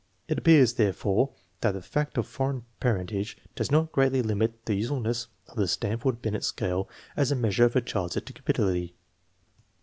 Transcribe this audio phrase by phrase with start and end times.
[0.27, 1.29] It ap pears, therefore,
[1.59, 6.07] that the fact of foreign parentage does not greatly limit the usefulness of the Stanf
[6.07, 8.95] ord Binet scale as a measure of a child's educability